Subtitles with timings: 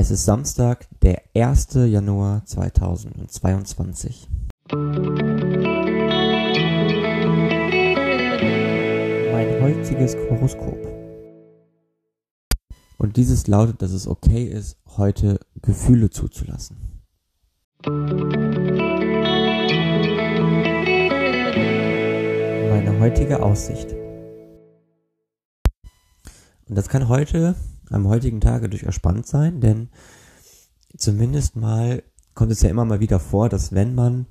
[0.00, 1.70] Es ist Samstag, der 1.
[1.74, 4.28] Januar 2022.
[9.32, 10.78] Mein heutiges Horoskop.
[12.96, 17.02] Und dieses lautet, dass es okay ist, heute Gefühle zuzulassen.
[22.70, 23.96] Meine heutige Aussicht.
[26.68, 27.56] Und das kann heute
[27.90, 29.88] am heutigen Tage durchaus spannend sein, denn
[30.96, 32.02] zumindest mal
[32.34, 34.26] kommt es ja immer mal wieder vor, dass wenn man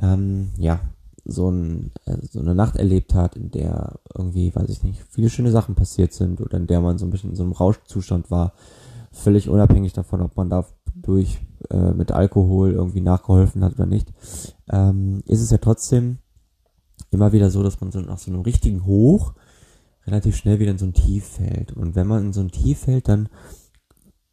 [0.00, 0.80] ähm, ja
[1.24, 5.30] so, ein, äh, so eine Nacht erlebt hat, in der irgendwie, weiß ich nicht, viele
[5.30, 8.30] schöne Sachen passiert sind oder in der man so ein bisschen in so einem Rauschzustand
[8.30, 8.52] war,
[9.12, 11.40] völlig unabhängig davon, ob man dadurch
[11.70, 14.12] äh, mit Alkohol irgendwie nachgeholfen hat oder nicht,
[14.70, 16.18] ähm, ist es ja trotzdem
[17.10, 19.34] immer wieder so, dass man so nach so einem richtigen Hoch
[20.06, 21.72] relativ schnell wieder in so ein Tief fällt.
[21.72, 23.28] Und wenn man in so ein Tief fällt, dann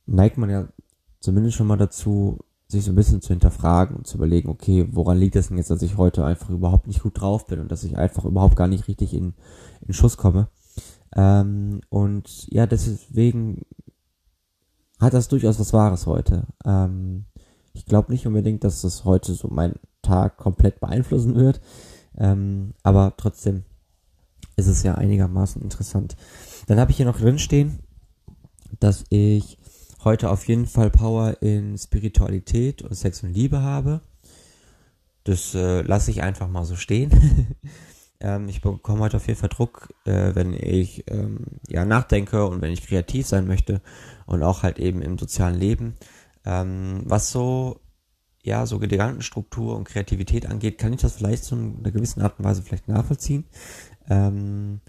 [0.05, 0.67] neigt man ja
[1.19, 5.17] zumindest schon mal dazu, sich so ein bisschen zu hinterfragen und zu überlegen, okay, woran
[5.17, 7.83] liegt es denn jetzt, dass ich heute einfach überhaupt nicht gut drauf bin und dass
[7.83, 9.33] ich einfach überhaupt gar nicht richtig in,
[9.81, 10.49] in Schuss komme.
[11.15, 13.61] Ähm, und ja, deswegen
[14.99, 16.47] hat das durchaus was Wahres heute.
[16.65, 17.25] Ähm,
[17.73, 21.61] ich glaube nicht unbedingt, dass das heute so meinen Tag komplett beeinflussen wird,
[22.17, 23.63] ähm, aber trotzdem
[24.57, 26.17] ist es ja einigermaßen interessant.
[26.65, 27.79] Dann habe ich hier noch drin stehen,
[28.79, 29.57] dass ich
[30.03, 34.01] heute auf jeden Fall Power in Spiritualität und Sex und Liebe habe.
[35.23, 37.47] Das äh, lasse ich einfach mal so stehen.
[38.19, 42.61] ähm, ich bekomme heute auf jeden Fall Druck, äh, wenn ich ähm, ja nachdenke und
[42.61, 43.81] wenn ich kreativ sein möchte
[44.25, 45.95] und auch halt eben im sozialen Leben.
[46.45, 47.79] Ähm, was so
[48.47, 52.45] ja so Gedankenstruktur und Kreativität angeht, kann ich das vielleicht zu einer gewissen Art und
[52.45, 53.45] Weise vielleicht nachvollziehen.
[54.09, 54.81] Ähm,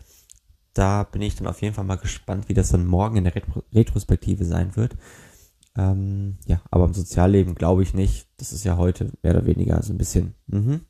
[0.72, 3.34] da bin ich dann auf jeden Fall mal gespannt, wie das dann morgen in der
[3.34, 4.96] Retro Retrospektive sein wird.
[5.76, 8.28] Ähm, ja, aber im Sozialleben glaube ich nicht.
[8.36, 10.80] Das ist ja heute mehr oder weniger so ein bisschen mh,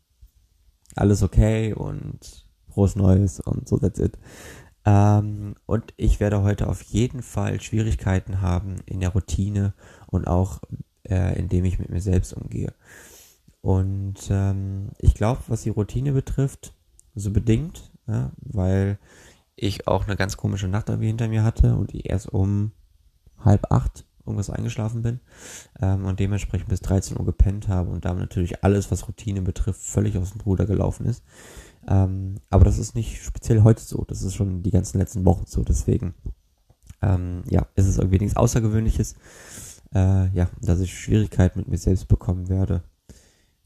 [0.94, 4.18] alles okay und frohes Neues und so that's it.
[4.84, 9.74] Ähm, und ich werde heute auf jeden Fall Schwierigkeiten haben in der Routine
[10.06, 10.60] und auch
[11.08, 12.72] äh, indem ich mit mir selbst umgehe.
[13.60, 16.74] Und ähm, ich glaube, was die Routine betrifft,
[17.14, 18.98] so bedingt, ja, weil
[19.56, 22.72] ich auch eine ganz komische Nacht irgendwie hinter mir hatte und ich erst um
[23.38, 25.20] halb acht irgendwas eingeschlafen bin
[25.80, 29.80] ähm, und dementsprechend bis 13 Uhr gepennt habe und damit natürlich alles, was Routine betrifft,
[29.80, 31.24] völlig aus dem Bruder gelaufen ist.
[31.88, 35.46] Ähm, aber das ist nicht speziell heute so, das ist schon die ganzen letzten Wochen
[35.46, 36.14] so, deswegen
[37.00, 39.14] ähm, ja, ist es irgendwie nichts Außergewöhnliches,
[39.94, 42.82] äh, ja, dass ich Schwierigkeiten mit mir selbst bekommen werde.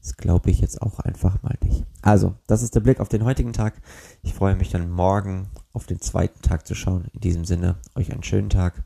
[0.01, 1.85] Das glaube ich jetzt auch einfach mal nicht.
[2.01, 3.81] Also, das ist der Blick auf den heutigen Tag.
[4.21, 7.05] Ich freue mich dann morgen auf den zweiten Tag zu schauen.
[7.13, 8.83] In diesem Sinne, euch einen schönen Tag.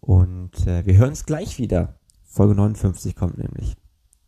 [0.00, 1.98] Und äh, wir hören uns gleich wieder.
[2.24, 3.76] Folge 59 kommt nämlich.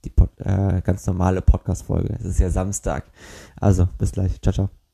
[0.05, 2.15] Die Pod äh, ganz normale Podcast-Folge.
[2.19, 3.11] Es ist ja Samstag.
[3.56, 4.41] Also, bis gleich.
[4.43, 4.85] Ciao, ciao.